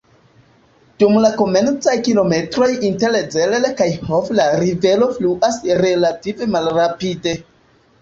Dum 1.03 1.19
la 1.25 1.29
komencaj 1.41 1.93
kilometroj 2.07 2.71
inter 2.91 3.19
Zell 3.37 3.69
kaj 3.83 3.89
Hof 4.09 4.35
la 4.43 4.49
rivero 4.65 5.13
fluas 5.21 5.63
relative 5.87 6.53
malrapide. 6.59 7.41